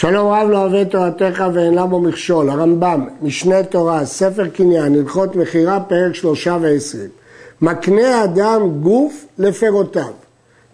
[0.00, 5.36] שלום רב לא אוהב תורתך ואין לה בו מכשול, הרמב"ם, משנה תורה, ספר קניין, הלכות
[5.36, 7.08] מכירה, פרק שלושה ועשרים.
[7.62, 10.12] מקנה אדם גוף לפירותיו,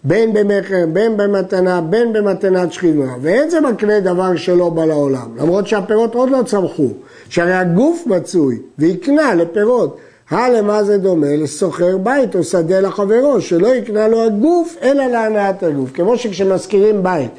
[0.03, 5.67] בין במכר, בין במתנה, בין במתנת שכינה, ואין זה מקנה דבר שלא בא לעולם, למרות
[5.67, 6.89] שהפירות עוד לא צמחו,
[7.29, 9.97] שהרי הגוף מצוי ויקנה לפירות.
[10.29, 11.35] הלמה זה דומה?
[11.35, 17.31] לסוחר בית או שדה לחברו, שלא יקנה לו הגוף אלא להנאת הגוף, כמו שכשמזכירים בית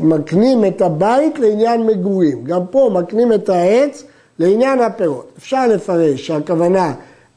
[0.00, 2.44] מקנים את הבית לעניין מגורים.
[2.44, 4.04] גם פה מקנים את העץ
[4.38, 5.32] לעניין הפירות.
[5.38, 6.92] אפשר לפרש שהכוונה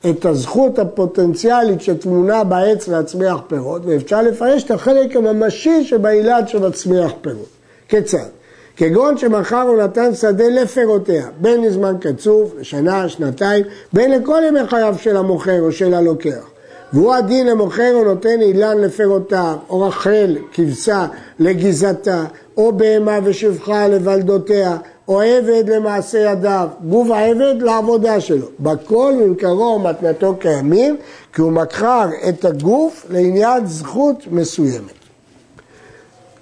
[0.10, 7.50] את הזכות הפוטנציאלית שטמונה בעץ להצמיח פירות, ואפשר לפרש את החלק הממשי שבאילת שמצמיח פירות.
[7.88, 8.28] כיצד?
[8.76, 14.96] כגון שמכר או נתן שדה לפירותיה, בין לזמן קצוב, לשנה, שנתיים, בין לכל ימי חייו
[15.00, 16.51] של המוכר או של הלוקח.
[16.94, 21.08] והוא הדין למוכר או נותן אילן לפירותיו, או רחל, כבשה,
[21.40, 22.26] לגיזתה,
[22.58, 24.78] או בהמה ושפחה לבלדותיה,
[25.08, 28.48] או עבד למעשה ידיו, גוף העבד לעבודה שלו.
[28.60, 30.98] בכל ממכרו ומתנתו קיימים,
[31.34, 35.02] כי הוא מכר את הגוף לעניין זכות מסוימת.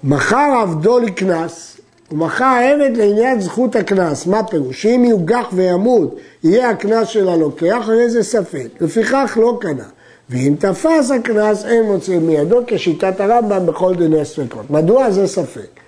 [0.04, 1.76] מכר עבדו לקנס,
[2.08, 4.26] הוא מכר עבד לעניין זכות הקנס.
[4.26, 4.82] מה פירוש?
[4.82, 8.68] שאם יוגח וימות, יהיה הקנס של הלוקח, הרי זה ספק.
[8.80, 9.84] לפיכך לא קנה.
[10.30, 14.70] ואם תפס הקנס אין מוציא מידו כשיטת הרמב"ם בכל דיני הספקות.
[14.70, 15.10] מדוע?
[15.10, 15.80] זה ספק?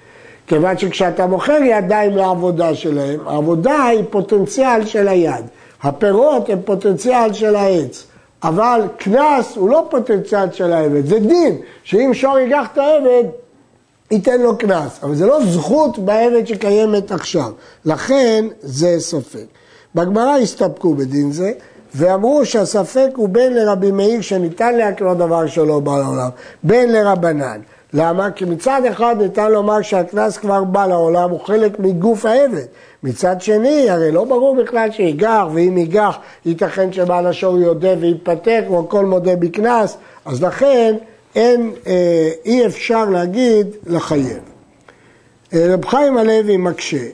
[0.46, 5.44] כיוון שכשאתה מוכר ידיים לעבודה שלהם, העבודה היא פוטנציאל של היד,
[5.82, 8.06] הפירות הם פוטנציאל של העץ,
[8.42, 13.24] אבל קנס הוא לא פוטנציאל של העבד, זה דין, שאם שור ייקח את העבד,
[14.10, 17.50] ייתן לו קנס, אבל זה לא זכות בעבד שקיימת עכשיו,
[17.84, 19.46] לכן זה ספק.
[19.94, 21.52] בגמרא הסתפקו בדין זה,
[21.94, 26.28] ואמרו שהספק הוא בין לרבי מאיר שניתן להקנות דבר שלא בא לעולם,
[26.62, 27.60] בין לרבנן.
[27.94, 28.30] למה?
[28.30, 32.64] כי מצד אחד ניתן לומר שהקנס כבר בא לעולם, הוא חלק מגוף העבד.
[33.02, 38.88] מצד שני, הרי לא ברור בכלל שיגח, ואם ייגח, ייתכן שבעל השור יודה ויתפטר, כמו
[38.88, 40.94] כל מודה בקנס, אז לכן
[41.34, 44.38] אין, אה, אי אפשר להגיד לחייב.
[45.54, 47.06] אה, רב חיים הלוי מקשה,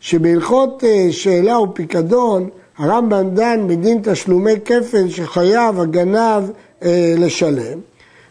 [0.00, 2.48] שבהלכות אה, שאלה ופיקדון,
[2.78, 6.42] הרמב"ם דן בדין תשלומי כפל שחייב הגנב
[6.82, 7.78] אה, לשלם,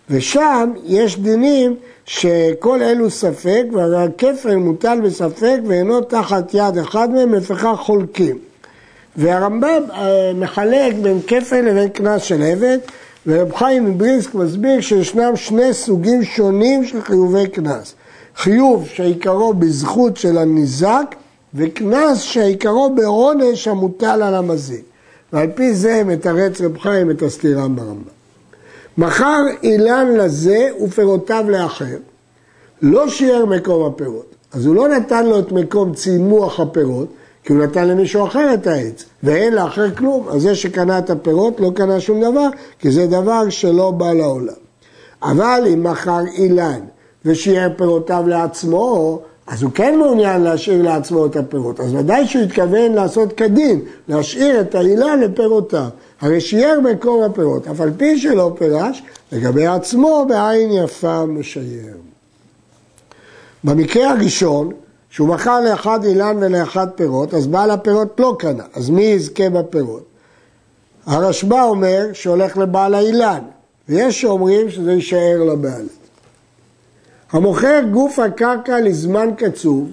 [0.10, 1.76] ושם יש דינים
[2.06, 8.38] שכל אלו ספק, והכפל מוטל בספק ואינו תחת יד אחד מהם, לפיכך חולקים.
[9.16, 12.78] והרמב"ם אה, מחלק בין כפל לבין קנס של עבד,
[13.28, 17.96] ורב חיים מבריסק מסביר שישנם שני סוגים שונים של חיובי קנס.
[18.36, 21.16] חיוב שעיקרו בזכות של הניזק,
[21.54, 24.84] וקנס שעיקרו בעונש המוטל על המזיק.
[25.34, 28.18] ועל פי זה מתרץ רב חיים את הסתירה ברמב"ם.
[28.98, 31.98] מכר אילן לזה ופירותיו לאחר.
[32.82, 34.36] לא שיער מקום הפירות.
[34.54, 37.08] אז הוא לא נתן לו את מקום צימוח הפירות,
[37.44, 40.28] כי הוא נתן למישהו אחר את העץ, ואין לאחר כלום.
[40.30, 42.48] אז זה שקנה את הפירות לא קנה שום דבר,
[42.80, 44.54] כי זה דבר שלא בא לעולם.
[45.24, 46.80] אבל אם מכר אילן
[47.26, 51.80] ושיער פירותיו לעצמו, אז הוא כן מעוניין להשאיר לעצמו את הפירות.
[51.80, 55.88] אז ודאי שהוא התכוון לעשות כדין, להשאיר את האילן לפירותיו.
[56.22, 61.94] הרי שיער מקום הפירות, אף על פי שלא פירש, לגבי עצמו בעין יפה משייר.
[63.64, 64.72] במקרה הראשון,
[65.10, 70.04] שהוא מכר לאחד אילן ולאחד פירות, אז בעל הפירות לא קנה, אז מי יזכה בפירות?
[71.06, 73.40] הרשב"א אומר שהולך לבעל האילן,
[73.90, 75.86] ויש שאומרים שזה יישאר לבעל.
[77.32, 79.90] המוכר גוף הקרקע לזמן קצוב,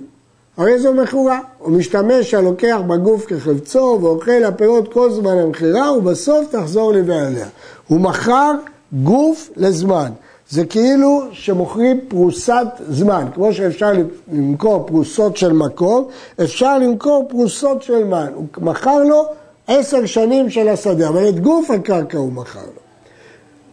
[0.56, 1.40] הרי זו מכורה.
[1.58, 7.46] הוא משתמש הלוקח בגוף כחפצו ואוכל הפירות כל זמן המכירה ובסוף תחזור לבעליה.
[7.88, 8.52] הוא מכר
[8.92, 10.10] גוף לזמן.
[10.50, 13.26] זה כאילו שמוכרים פרוסת זמן.
[13.34, 13.92] כמו שאפשר
[14.32, 16.08] למכור פרוסות של מקום,
[16.42, 18.26] אפשר למכור פרוסות של מן.
[18.34, 19.24] הוא מכר לו
[19.66, 22.83] עשר שנים של השדה, אבל את גוף הקרקע הוא מכר לו.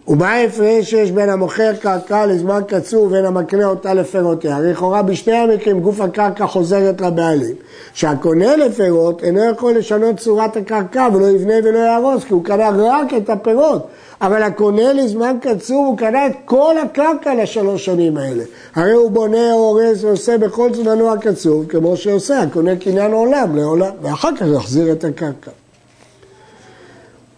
[0.08, 4.60] ומה ההפרש שיש בין המוכר קרקע לזמן קצוב ובין המקנה אותה לפירותיה?
[4.60, 7.56] לכאורה בשני המקרים גוף הקרקע חוזרת לבעלים.
[7.94, 13.14] שהקונה לפירות אינו יכול לשנות צורת הקרקע ולא יבנה ולא יהרוס כי הוא קנה רק
[13.18, 13.88] את הפירות.
[14.22, 18.44] אבל הקונה לזמן קצוב הוא קנה את כל הקרקע לשלוש שנים האלה.
[18.76, 24.36] הרי הוא בונה, הורס ועושה בכל זמנו הקצוב כמו שעושה, הקונה קניין עולם לעולם ואחר
[24.36, 25.52] כך יחזיר את הקרקע.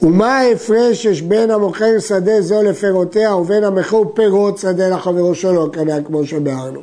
[0.04, 6.02] ומה ההפרש שיש בין המוכר שדה זו לפירותיה ובין המכור פירות שדה לחברו שלו, כנראה
[6.02, 6.80] כמו שביארנו.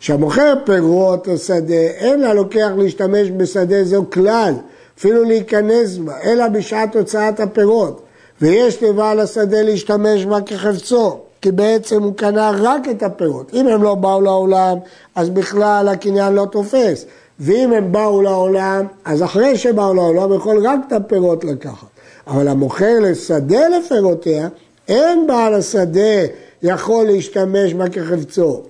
[0.00, 4.54] שהמוכר פירות השדה, אין ללוקח להשתמש בשדה זו כלל,
[4.98, 8.02] אפילו להיכנס בה, אלא בשעת הוצאת הפירות.
[8.40, 11.18] ויש לבעל השדה להשתמש בה כחפצו.
[11.42, 13.50] כי בעצם הוא קנה רק את הפירות.
[13.54, 14.78] אם הם לא באו לעולם,
[15.14, 17.06] אז בכלל הקניין לא תופס.
[17.40, 21.91] ואם הם באו לעולם, אז אחרי שבאו לעולם, יכול רק את הפירות לקחת.
[22.26, 24.48] אבל המוכר לשדה לפירותיה,
[24.88, 26.26] אין בעל השדה
[26.62, 28.62] יכול להשתמש בה כחפצו.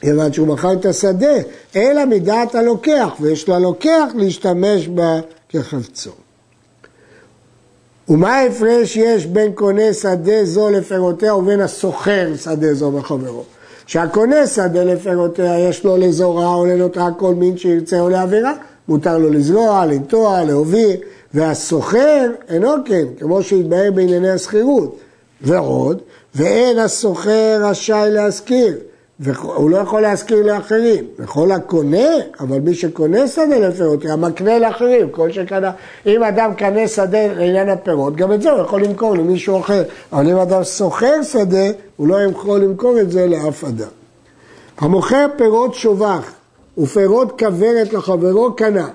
[0.00, 1.34] כיוון שהוא מכר את השדה,
[1.76, 6.10] אלא מדעת הלוקח, ויש ללוקח להשתמש בה כחפצו.
[8.08, 13.42] ומה ההפרש יש בין קונה שדה זו לפירותיה ובין הסוחר שדה זו בחברו?
[13.86, 18.52] שהקונה שדה לפירותיה יש לו לזורע או לנותרה כל מין שירצה או לעבירה,
[18.88, 20.96] מותר לו לזרוע, לנטוע, להוביל,
[21.34, 24.98] והסוחר אינו כן, כמו שהתבהר בענייני השכירות.
[25.42, 26.00] ועוד,
[26.34, 28.76] ואין הסוחר רשאי להשכיר.
[29.20, 31.04] והוא לא יכול להשכיר לאחרים.
[31.24, 32.08] יכול הקונה,
[32.40, 35.70] אבל מי שקונה שדה לפירות, גם מקנה לאחרים, כל שקנה.
[36.06, 39.82] אם אדם קנה שדה לעניין הפירות, גם את זה הוא יכול למכור למישהו אחר.
[40.12, 43.88] אבל אם אדם שוכר שדה, הוא לא יכול למכור את זה לאף אדם.
[44.78, 46.32] המוכר פירות שובח
[46.78, 48.88] ופירות כוורת לחברו קנה,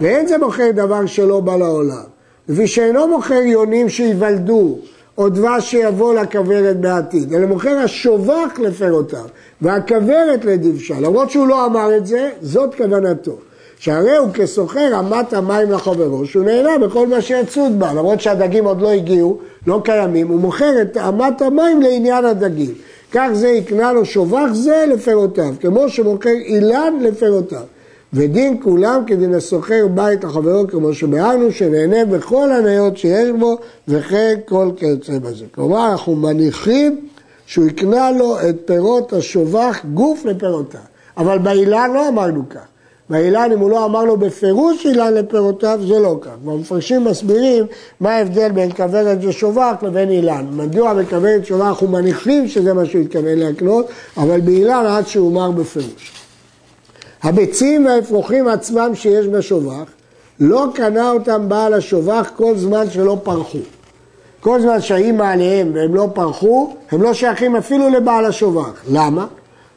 [0.00, 2.04] ואין זה מוכר דבר שלא בא לעולם.
[2.48, 4.78] לפי שאינו מוכר יונים שייוולדו,
[5.18, 9.24] או דבש שיבוא לכוורת בעתיד, אלא מוכר השובח לפירותיו.
[9.62, 13.36] והכוורת לדבשה, למרות שהוא לא אמר את זה, זאת כוונתו.
[13.78, 18.80] שהרי הוא כסוחר אמת המים לחברו, שהוא נהנה בכל מה שיצוד בה, למרות שהדגים עוד
[18.80, 22.74] לא הגיעו, לא קיימים, הוא מוכר את אמת המים לעניין הדגים.
[23.12, 27.62] כך זה יקנה לו שובח זה לפירותיו, כמו שמוכר אילן לפירותיו.
[28.12, 33.56] ודין כולם כדין הסוחר בית לחברו, כמו שבהרנו, שנהנה בכל הניות שיש בו,
[33.88, 35.44] וכן כל כיוצא בזה.
[35.54, 37.08] כלומר, אנחנו מניחים
[37.46, 40.80] שהוא יקנה לו את פירות השובח גוף לפירותיו.
[41.16, 42.60] אבל באילן לא אמרנו כך.
[43.10, 46.30] באילן, אם הוא לא אמר לו בפירוש אילן לפירותיו, זה לא כך.
[46.44, 47.66] והמפרשים מסבירים
[48.00, 50.46] מה ההבדל בין כוורת ושובח לבין אילן.
[50.52, 55.50] מדוע בכוורת ושובח אנחנו מניחים שזה מה שהוא התכוון להקנות, אבל באילן עד שהוא אמר
[55.50, 56.27] בפירוש.
[57.22, 59.84] הביצים והאפרוחים עצמם שיש בשובח,
[60.40, 63.58] לא קנה אותם בעל השובח כל זמן שלא פרחו.
[64.40, 68.82] כל זמן שהאימא עליהם והם לא פרחו, הם לא שייכים אפילו לבעל השובח.
[68.90, 69.26] למה?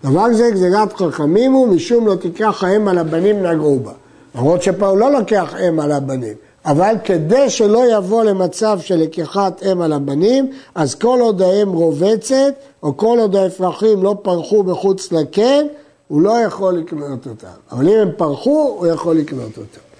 [0.03, 3.91] דבר זה גזירת חכמים הוא משום לא תיקח האם על הבנים נגעו בה.
[4.35, 6.33] למרות שפה הוא לא לוקח אם על הבנים,
[6.65, 12.53] אבל כדי שלא יבוא למצב של לקיחת אם על הבנים, אז כל עוד האם רובצת,
[12.83, 15.65] או כל עוד האפרחים לא פרחו מחוץ לקן,
[16.11, 17.47] הוא לא יכול לקנות אותם.
[17.71, 19.90] אבל אם הם פרחו, הוא יכול לקנות אותם.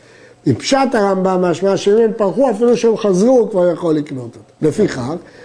[0.47, 4.67] מפשט הרמב"ם משמע שאם הם פרחו, אפילו שהם חזרו, הוא כבר יכול לקנות אותם.
[4.67, 5.01] לפיכך,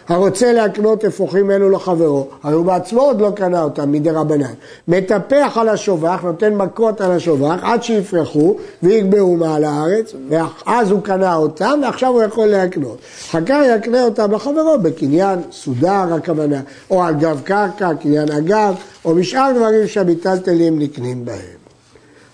[0.08, 4.52] הרוצה להקנות אפרוחים אלו לחברו, הרי הוא בעצמו עוד לא קנה אותם מדי רבנן.
[4.88, 11.37] מטפח על השובח, נותן מכות על השובח, עד שיפרחו ויגבהו מעל הארץ, ואז הוא קנה
[11.37, 12.98] אותם, ועכשיו הוא יכול להקנות.
[13.31, 16.60] אחר כך יקנה אותם לחברו בקניין סודר הכוונה,
[16.90, 21.56] או על גב קרקע, קניין אגב, או בשאר דברים שהמיטלטלים נקנים בהם.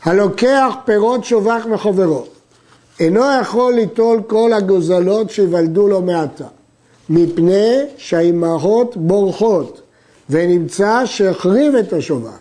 [0.05, 2.25] הלוקח פירות שובח מחברו,
[3.02, 6.44] אינו יכול ליטול כל הגוזלות שיוולדו לו מעתה,
[7.10, 9.81] מפני שהאימהות בורחות,
[10.31, 12.38] ונמצא שהחריב את השובח,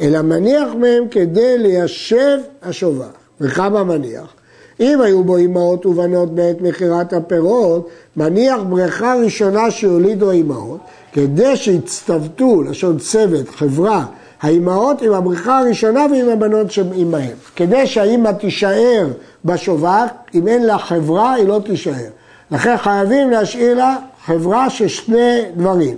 [0.00, 3.10] אלא מניח מהם כדי ליישב השובח.
[3.40, 4.34] וכמה מניח?
[4.80, 10.80] אם היו בו אימהות ובנות בעת מכירת הפירות, מניח בריכה ראשונה שיולידו אימהות,
[11.12, 14.06] כדי שיצטוותו, לשון צוות, חברה,
[14.40, 17.34] האימהות עם הבריכה הראשונה ועם הבנות שעימהן.
[17.56, 19.06] כדי שהאימא תישאר
[19.44, 22.10] בשובק, אם אין לה חברה היא לא תישאר.
[22.50, 23.96] לכן חייבים להשאיר לה
[24.26, 25.96] חברה של שני דברים,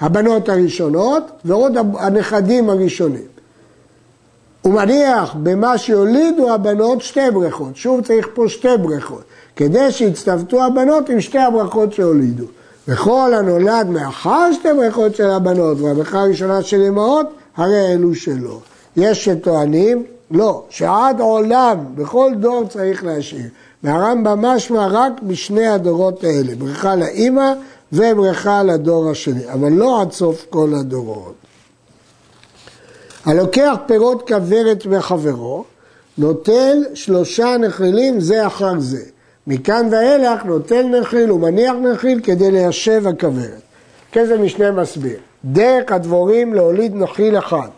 [0.00, 3.36] הבנות הראשונות ועוד הנכדים הראשונים.
[4.62, 9.22] הוא מניח במה שיולידו הבנות שתי בריכות, שוב צריך פה שתי בריכות,
[9.56, 12.44] כדי שיצטוותו הבנות עם שתי הברכות שהולידו.
[12.88, 17.26] וכל הנולד מאחר שתי בריכות של הבנות והברכה הראשונה של אמהות,
[17.56, 18.60] הרי אלו שלו.
[18.96, 23.48] יש שטוענים לא, שעד עולם, בכל דור צריך להשאיר.
[23.82, 27.52] והרמב"ם משמע רק בשני הדורות האלה, ברכה לאימא
[27.92, 31.34] וברכה לדור השני, אבל לא עד סוף כל הדורות.
[33.24, 35.64] הלוקח פירות כוורת מחברו,
[36.18, 39.02] נוטל שלושה נחילים זה אחר זה.
[39.46, 43.60] מכאן ואילך נוטל נחיל ומניח נחיל כדי ליישב הכוורת.
[44.12, 45.18] כזה משנה מסביר.
[45.44, 47.68] דרך הדבורים להוליד נחיל אחד.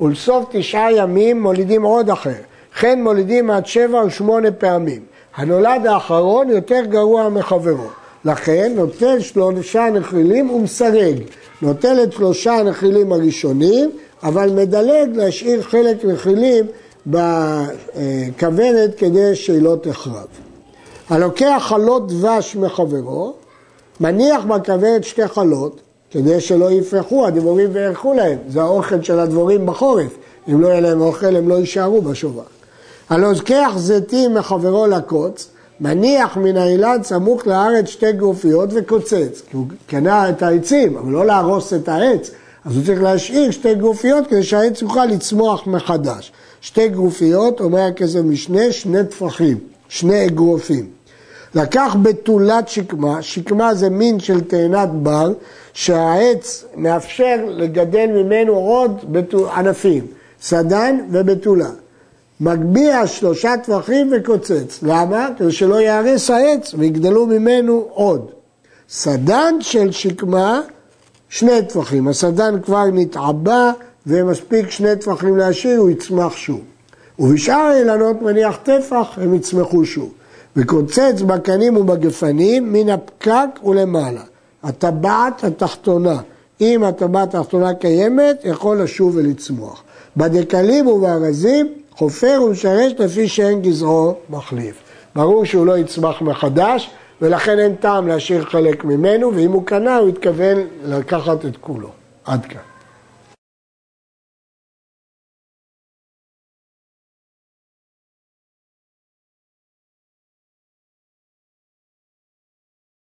[0.00, 2.34] ולסוף תשעה ימים מולידים עוד אחר.
[2.80, 5.02] כן מולידים עד שבע או שמונה פעמים.
[5.36, 7.88] הנולד האחרון יותר גרוע מחברו.
[8.24, 11.16] לכן נוטל שלושה נחילים ומסרג.
[11.62, 13.90] נוטל את שלושה הנחילים הראשונים,
[14.22, 16.66] אבל מדלג להשאיר חלק נחילים
[17.06, 20.26] בכוונת כדי שהיא לא תחרב.
[21.08, 23.34] הלוקח חלות דבש מחברו,
[24.00, 25.80] מניח בכוונת שתי חלות,
[26.14, 28.38] כדי שלא יפרחו הדבורים וירחו להם.
[28.48, 30.16] זה האוכל של הדבורים בחורף.
[30.48, 32.42] אם לא יהיה להם אוכל הם לא יישארו בשובר.
[33.10, 35.48] הלוזקח זיתים מחברו לקוץ,
[35.80, 39.42] מניח מן האילן סמוך לארץ שתי גרופיות וקוצץ.
[39.50, 42.30] כי הוא קנה את העצים, אבל לא להרוס את העץ.
[42.64, 46.32] אז הוא צריך להשאיר שתי גרופיות כדי שהעץ יוכל לצמוח מחדש.
[46.60, 50.86] שתי גרופיות, אומר הכסף משנה, שני טפחים, שני אגרופים.
[51.54, 55.32] לקח בתולת שקמה, שקמה זה מין של תאנת בר,
[55.72, 59.04] שהעץ מאפשר לגדל ממנו עוד
[59.56, 60.06] ענפים,
[60.42, 61.70] סדן ובתולה.
[62.40, 64.78] מגביה שלושה טווחים וקוצץ.
[64.82, 65.28] למה?
[65.38, 68.30] כדי שלא ייהרס העץ ויגדלו ממנו עוד.
[68.88, 70.60] סדן של שקמה,
[71.28, 72.08] שני טווחים.
[72.08, 73.72] הסדן כבר נתעבה
[74.06, 76.60] ומספיק שני טווחים להשאיר, הוא יצמח שוב.
[77.18, 80.10] ובשאר האילנות מניח טפח, הם יצמחו שוב.
[80.56, 84.22] וקוצץ בקנים ובגפנים מן הפקק ולמעלה.
[84.62, 86.16] הטבעת התחתונה,
[86.60, 89.82] אם הטבעת התחתונה קיימת, יכול לשוב ולצמוח.
[90.16, 94.76] בדקלים ובארזים, חופר ומשרש לפי שאין גזרו מחליף.
[95.16, 96.90] ברור שהוא לא יצמח מחדש,
[97.22, 101.88] ולכן אין טעם להשאיר חלק ממנו, ואם הוא קנה, הוא התכוון לקחת את כולו.
[102.24, 102.73] עד כאן.